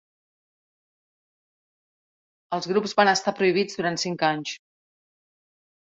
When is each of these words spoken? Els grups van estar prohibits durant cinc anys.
Els 2.57 2.69
grups 2.71 2.97
van 3.03 3.13
estar 3.15 3.37
prohibits 3.41 3.81
durant 3.81 4.03
cinc 4.05 4.29
anys. 4.33 4.59